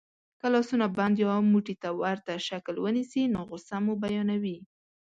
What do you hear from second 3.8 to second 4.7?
مو بیانوي.